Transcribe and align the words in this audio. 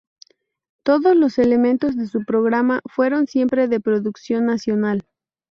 Todos 0.81 1.15
los 1.15 1.37
elementos 1.37 1.95
de 1.95 2.07
su 2.07 2.25
programa 2.25 2.81
fueron 2.85 3.27
siempre 3.27 3.67
de 3.67 3.79
producción 3.79 4.47
nacional. 4.47 5.03